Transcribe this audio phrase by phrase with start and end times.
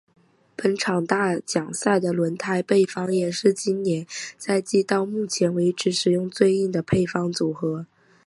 [0.57, 4.03] 本场大奖赛的轮胎配方也是今年
[4.35, 7.85] 赛季到目前为止使用最硬的配方组合。